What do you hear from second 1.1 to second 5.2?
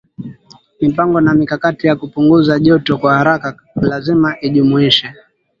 na mikakati ya kupunguza joto kwa haraka lazima ijumuishe